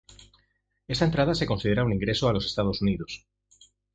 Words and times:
Esta 0.87 1.05
entrada 1.05 1.35
se 1.35 1.45
considera 1.45 1.83
un 1.83 1.93
ingreso 1.93 2.27
a 2.27 2.33
los 2.33 2.47
Estados 2.47 2.81
Unidos. 2.81 3.27